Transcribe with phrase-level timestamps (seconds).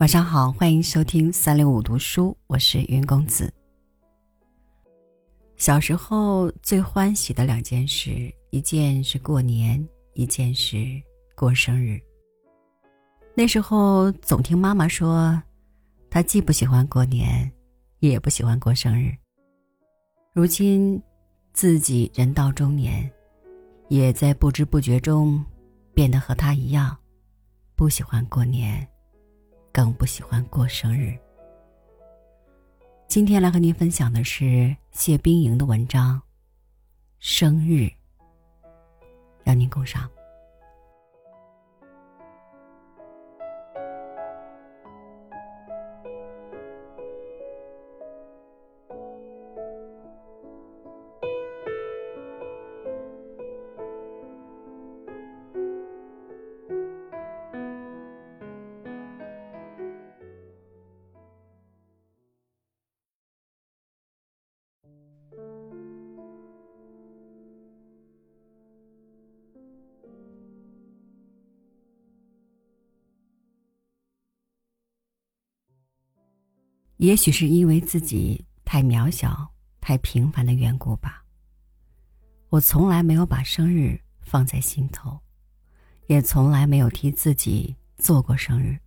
[0.00, 3.52] 晚上好，欢迎收听三六五读书，我是云公子。
[5.58, 10.78] 小时候最欢喜的两件事，一件是过年，一件是
[11.36, 12.00] 过生日。
[13.34, 15.38] 那时候总听妈妈说，
[16.08, 17.52] 她既不喜欢过年，
[17.98, 19.14] 也不喜欢过生日。
[20.32, 20.98] 如今
[21.52, 23.08] 自己人到中年，
[23.88, 25.44] 也在不知不觉中
[25.92, 26.96] 变得和她一样，
[27.76, 28.88] 不喜欢过年。
[29.72, 31.16] 更不喜欢过生日。
[33.06, 36.16] 今天来和您分享的是谢冰莹的文章
[37.18, 37.82] 《生日》，
[39.42, 40.08] 让您共赏。
[77.00, 81.24] 也许是因为自己太渺小、太平凡的缘故吧。
[82.50, 85.18] 我从来没有把生日放在心头，
[86.08, 88.78] 也从来没有替自己做过生日。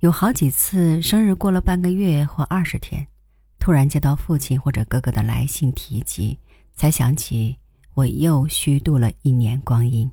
[0.00, 3.08] 有好几次生日过了半个月或二十天，
[3.58, 6.38] 突然接到父亲或者哥哥的来信提及，
[6.74, 7.56] 才想起
[7.94, 10.10] 我又虚度了一年光阴。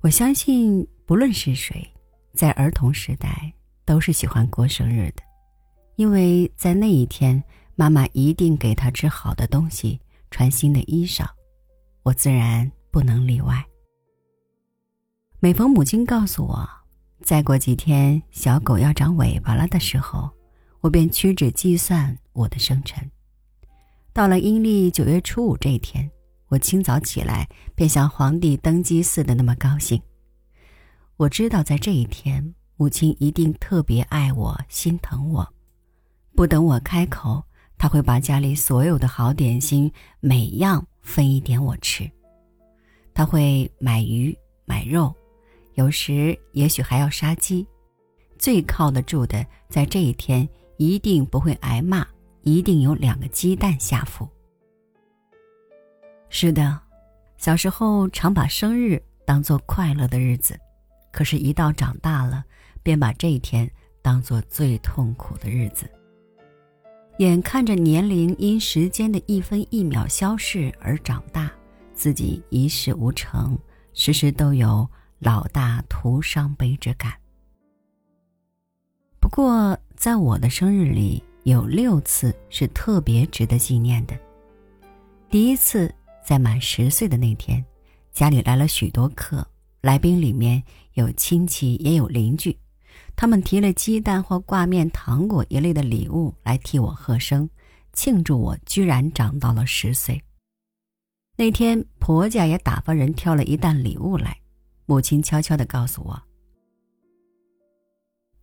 [0.00, 1.88] 我相信，不论是谁，
[2.34, 3.52] 在儿童时代。
[3.86, 5.22] 都是喜欢过生日的，
[5.94, 7.42] 因为在那一天，
[7.76, 11.24] 妈妈一定给他吃好的东西，穿新的衣裳，
[12.02, 13.64] 我自然不能例外。
[15.38, 16.68] 每逢母亲告诉我，
[17.22, 20.28] 再过几天小狗要长尾巴了的时候，
[20.80, 23.08] 我便屈指计算我的生辰。
[24.12, 26.10] 到了阴历九月初五这一天，
[26.48, 30.02] 我清早起来便像皇帝登基似的那么高兴。
[31.16, 32.54] 我知道在这一天。
[32.78, 35.46] 母亲一定特别爱我、心疼我，
[36.34, 37.42] 不等我开口，
[37.78, 42.10] 他会把家里所有的好点心每样分一点我吃。
[43.14, 44.36] 他会买鱼、
[44.66, 45.14] 买肉，
[45.72, 47.66] 有时也许还要杀鸡。
[48.38, 52.06] 最靠得住的，在这一天一定不会挨骂，
[52.42, 54.28] 一定有两个鸡蛋下腹。
[56.28, 56.78] 是的，
[57.38, 60.60] 小时候常把生日当做快乐的日子，
[61.10, 62.44] 可是，一到长大了。
[62.86, 63.68] 便把这一天
[64.00, 65.90] 当做最痛苦的日子。
[67.18, 71.50] 眼看着年龄因时间的一分一秒消逝而长大，
[71.92, 73.58] 自己一事无成，
[73.92, 74.88] 时时都有
[75.18, 77.12] 老大徒伤悲之感。
[79.18, 84.16] 不过，在我的生日里，有六次是特别值得纪念的。
[85.28, 85.92] 第一次
[86.24, 87.64] 在满十岁的那天，
[88.12, 89.44] 家里来了许多客，
[89.80, 90.62] 来宾里面
[90.94, 92.56] 有亲戚，也有邻居。
[93.16, 97.48] 他们提了鸡蛋或挂面、糖果一类的礼物来替我贺生，
[97.94, 100.22] 庆祝我居然长到了十岁。
[101.34, 104.38] 那天婆家也打发人挑了一担礼物来，
[104.84, 106.22] 母亲悄悄地告诉我：“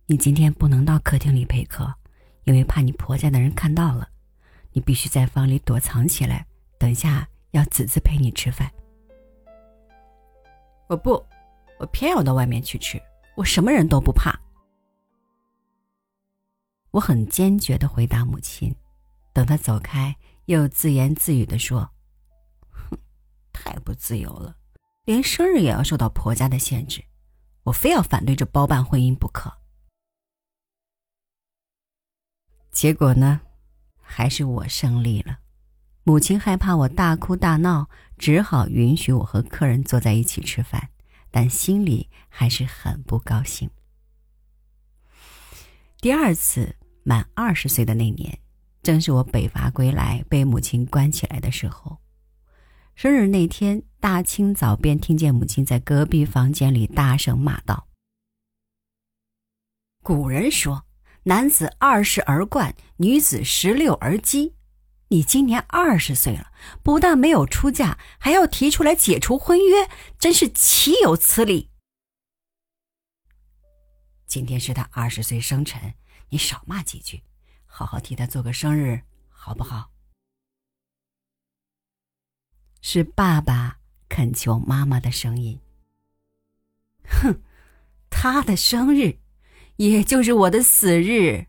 [0.06, 1.94] 你今天不能到客厅里陪客，
[2.42, 4.08] 因为怕你婆家的人看到了，
[4.72, 6.44] 你必须在房里躲藏起来，
[6.78, 8.68] 等下要子子陪你吃饭。”
[10.88, 11.24] 我不，
[11.78, 13.00] 我偏要到外面去吃，
[13.36, 14.36] 我什么人都不怕。
[16.94, 18.72] 我很坚决的回答母亲，
[19.32, 21.90] 等他走开，又自言自语的说
[22.70, 22.96] ：“哼，
[23.52, 24.56] 太不自由了，
[25.04, 27.04] 连生日也要受到婆家的限制，
[27.64, 29.52] 我非要反对这包办婚姻不可。”
[32.70, 33.40] 结果呢，
[34.00, 35.40] 还是我胜利了。
[36.04, 37.88] 母亲害怕我大哭大闹，
[38.18, 40.90] 只好允许我和客人坐在一起吃饭，
[41.32, 43.68] 但心里还是很不高兴。
[46.00, 46.76] 第二次。
[47.04, 48.38] 满二十岁的那年，
[48.82, 51.98] 正是我北伐归来被母亲关起来的时候。
[52.94, 57.88] 生日那天，大清早便听见母亲在隔壁房间里大声骂道
[60.02, 60.86] ：“古人说，
[61.24, 64.54] 男子二十而冠，女子十六而基。
[65.08, 66.52] 你今年二十岁了，
[66.82, 71.68] 不但没有出嫁，还要提出来解除婚约，真是岂有此理！
[74.26, 75.94] 今天是他二十岁生辰。”
[76.34, 77.22] 你少骂几句，
[77.64, 79.92] 好好替他做个生日，好不好？
[82.82, 83.78] 是爸爸
[84.08, 85.60] 恳求妈妈的声音。
[87.04, 87.40] 哼，
[88.10, 89.18] 他的生日，
[89.76, 91.46] 也就是我的死日。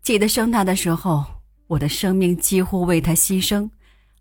[0.00, 3.68] 记得生他的时候，我的生命几乎为他牺牲，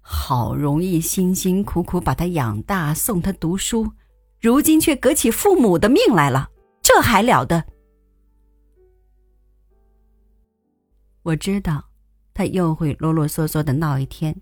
[0.01, 3.93] 好容易辛辛苦苦把他养大，送他读书，
[4.41, 6.49] 如今却革起父母的命来了，
[6.81, 7.63] 这还了得？
[11.23, 11.83] 我知道，
[12.33, 14.35] 他又会啰啰嗦嗦的闹一天。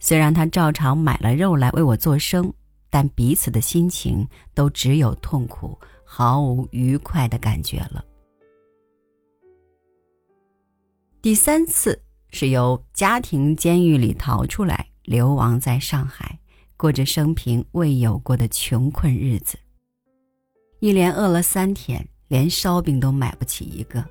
[0.00, 2.52] 虽然他照常买了肉来为我做生，
[2.90, 8.04] 但彼此的心情都只有痛苦，毫无愉快的感觉了。
[11.22, 12.00] 第三次
[12.30, 16.38] 是由家庭监狱里逃出来，流亡在上海，
[16.76, 19.56] 过着生平未有过的穷困日子。
[20.80, 24.04] 一连饿了三天，连烧饼都买不起一个。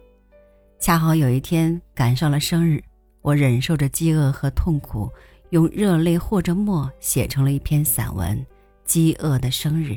[0.80, 2.82] 恰好有一天赶上了生日，
[3.22, 5.12] 我忍受着饥饿和痛苦，
[5.50, 8.38] 用热泪或者墨写成了一篇散文
[8.86, 9.92] 《饥饿的生日》。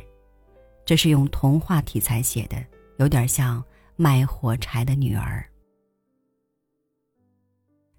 [0.85, 2.57] 这是用童话题材写的，
[2.97, 3.63] 有点像
[3.95, 5.45] 卖火柴的女儿。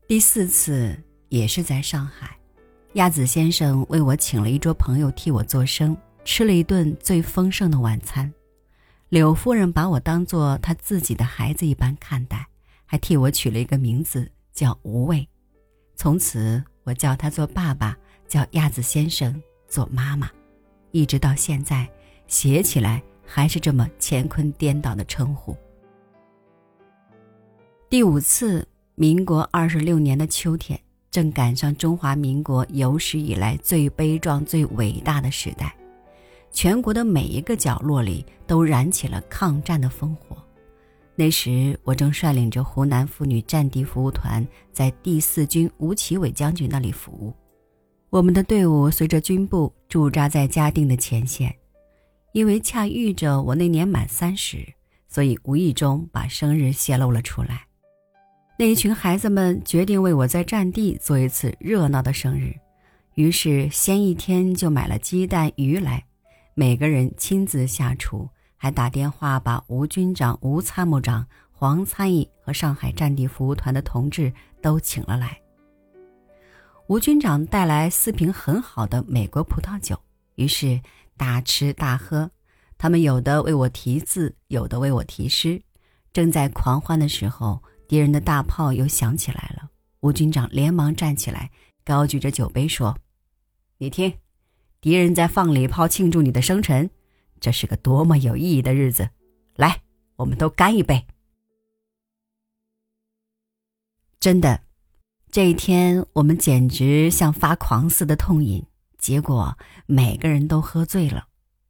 [0.07, 0.99] 第四次
[1.29, 2.35] 也是在上海，
[2.93, 5.95] 亚子先生为我请了一桌朋友替我做生，
[6.25, 8.29] 吃了一顿最丰盛的晚餐。
[9.07, 12.47] 柳夫人把我当做她自己的孩子一般看待。
[12.91, 15.25] 还替我取了一个名字，叫无畏。
[15.95, 17.97] 从此，我叫他做爸爸，
[18.27, 20.29] 叫鸭子先生做妈妈，
[20.91, 21.89] 一直到现在，
[22.27, 25.55] 写起来还是这么乾坤颠倒的称呼。
[27.89, 30.77] 第五次，民国二十六年的秋天，
[31.09, 35.73] 正赶上中华民国有史以来最悲壮、最伟大的时代，
[36.51, 40.35] 全国的每一个角落里都燃起了抗战的烽火。
[41.21, 47.31] 那时，我正率领着湖南妇女战地服务团在第四军吴奇伟将军那里服务。
[48.09, 51.55] 我们的队伍随着军部驻扎在嘉定的前线。
[52.31, 54.65] 因为恰遇着我那年满三十，
[55.07, 57.67] 所以无意中把生日泄露了出来。
[58.57, 62.51] 那一群孩子们决定为我在战地做一次热闹的生日，
[63.13, 66.03] 于是先一天就买了鸡蛋鱼来，
[66.55, 68.27] 每个人亲自下厨。
[68.63, 74.31] 还打电话把吴军长、吴参谋长、黄参议和上海战地服务团的同志
[74.61, 75.41] 都请了来。
[76.85, 79.99] 吴军长带来四瓶很好的美国葡萄酒，
[80.35, 80.79] 于是
[81.17, 82.29] 大吃大喝。
[82.77, 85.59] 他们有的为我题字，有的为我题诗。
[86.13, 89.71] 正在狂欢的时候，敌人的大炮又响起来了。
[90.01, 91.49] 吴军长连忙站起来，
[91.83, 92.95] 高举着酒杯说
[93.79, 94.13] ：“你听，
[94.79, 96.91] 敌人在放礼炮庆祝你的生辰。”
[97.41, 99.09] 这是个多么有意义的日子！
[99.55, 99.81] 来，
[100.15, 101.07] 我们都干一杯。
[104.19, 104.63] 真的，
[105.31, 108.63] 这一天我们简直像发狂似的痛饮，
[108.99, 109.57] 结果
[109.87, 111.27] 每个人都喝醉了。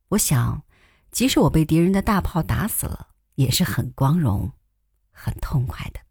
[0.09, 0.63] 我想，
[1.09, 4.51] 即使我被敌人的大炮打死了，也是很光荣、
[5.09, 6.01] 很痛快的。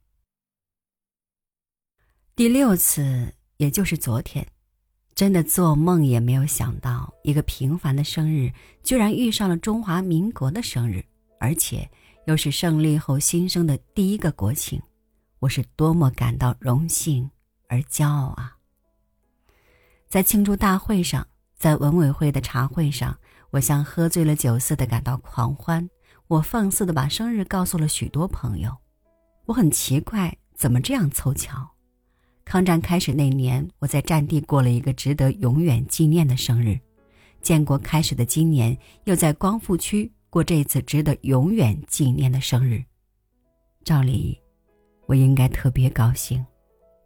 [2.35, 4.49] 第六次，也就是昨天。
[5.21, 8.51] 真的做梦也没有想到，一个平凡的生日
[8.83, 11.05] 居然遇上了中华民国的生日，
[11.39, 11.87] 而且
[12.27, 14.81] 又是胜利后新生的第一个国庆，
[15.39, 17.31] 我是多么感到荣幸
[17.69, 18.57] 而骄傲啊！
[20.09, 23.15] 在庆祝大会上，在文委会的茶会上，
[23.51, 25.87] 我像喝醉了酒似的感到狂欢。
[26.29, 28.75] 我放肆的把生日告诉了许多朋友，
[29.45, 31.73] 我很奇怪，怎么这样凑巧？
[32.51, 36.77] 抗战开始那年，我在战地过了一个值得永远纪念的生日。
[37.41, 42.83] 建国开始的今年，又在光复区过这次值得永远纪念的生日。
[43.85, 44.37] 照理，
[45.07, 46.45] 我应该特别高兴，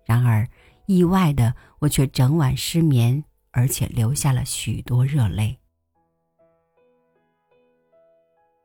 [0.06, 0.48] 然而
[0.86, 5.58] 意外的，我却整晚失眠，而且流下了许多热泪。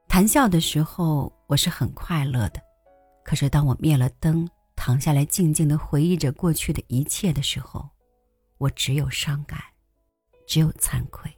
[0.08, 2.62] 谈笑的时候，我是很快乐的，
[3.26, 4.50] 可是当我灭了灯。
[4.82, 7.90] 躺下来，静静的回忆着过去的一切的时候，
[8.60, 9.60] 我只有伤感，
[10.48, 11.30] 只有惭愧。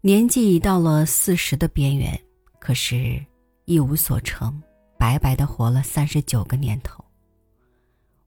[0.00, 2.16] 年纪已到了四十的边缘，
[2.60, 3.26] 可是
[3.64, 4.62] 一无所成，
[4.96, 7.04] 白白的活了三十九个年头。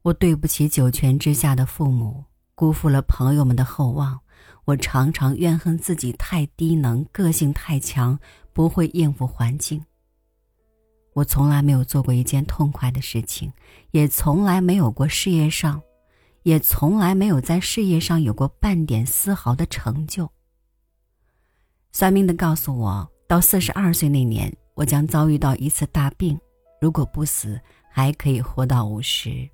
[0.02, 2.22] 我对不起九泉之下的父母，
[2.54, 4.20] 辜负了朋友们的厚望。
[4.66, 8.18] 我常常怨恨自己太低能，个性太强，
[8.52, 9.82] 不会应付环境。
[11.14, 13.52] 我从来没有做过一件痛快的事情，
[13.92, 15.80] 也从来没有过事业上，
[16.42, 20.28] 也从来没有在事业上有过半点丝毫的成就。
[21.92, 26.36] 算命的告诉我，到四十二岁那年，我将遭遇到一次大病，
[26.80, 29.48] 如果不死，还可以活到五十。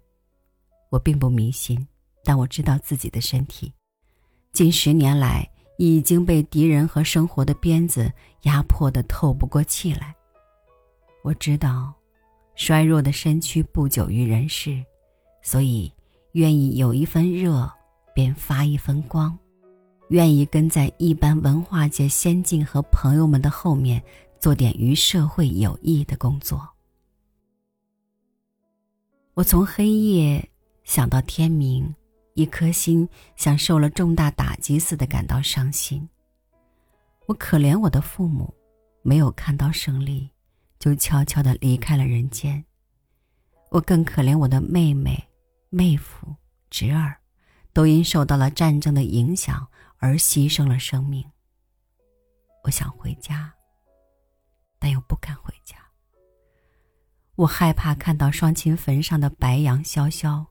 [0.89, 1.87] 我并不迷信，
[2.25, 3.71] 但我知道自己的身体，
[4.55, 8.11] 近十年来已经被敌人和生活的鞭子
[8.45, 10.15] 压迫得透不过气来。
[11.23, 11.93] 我知道，
[12.55, 14.83] 衰弱的身躯不久于人世，
[15.43, 15.93] 所以
[16.33, 17.71] 愿意有一分热，
[18.15, 19.39] 便发一分光，
[20.09, 24.03] 愿意跟在一般文化界先进和朋友们的后面，
[24.39, 26.67] 做点与社会有益的工作。
[29.35, 30.49] 我从黑夜
[30.85, 31.95] 想到天明，
[32.33, 36.09] 一颗心像受了重大打击似的感到伤心。
[37.27, 38.53] 我可怜我的父母，
[39.03, 40.31] 没有看到胜利。
[40.81, 42.65] 就悄悄的离开了人间。
[43.71, 45.29] 我更可怜我的妹妹、
[45.69, 46.35] 妹夫、
[46.71, 47.21] 侄儿，
[47.73, 49.69] 都因受到了战争的影响
[49.99, 51.31] 而牺牲了生命。
[52.65, 53.55] 我想回家，
[54.79, 55.77] 但又不敢回家。
[57.37, 60.47] 我害怕看到双亲坟上的白杨萧萧，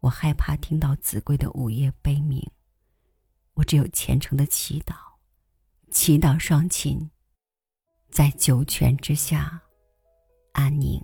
[0.00, 2.46] 我害怕听到子规的午夜悲鸣。
[3.54, 4.94] 我只有虔诚的祈祷，
[5.90, 7.10] 祈祷双亲。
[8.10, 9.61] 在九泉之下，
[10.52, 11.00] 安宁。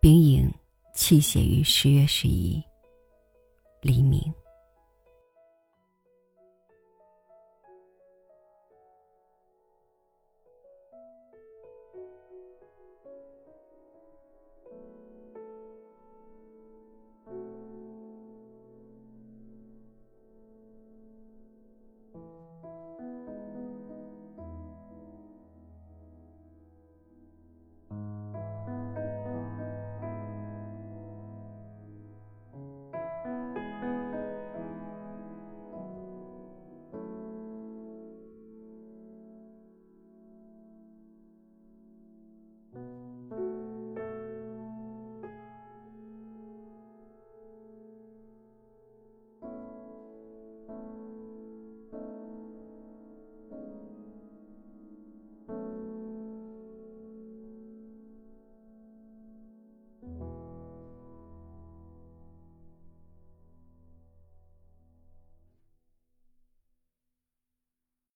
[0.00, 0.52] 冰影
[0.94, 2.62] 泣血于十月十一
[3.82, 4.32] 黎明。